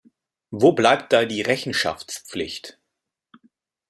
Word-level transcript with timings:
Wo 0.49 0.71
bleibt 0.71 1.13
da 1.13 1.25
die 1.25 1.43
Rechenschaftspflicht? 1.43 2.79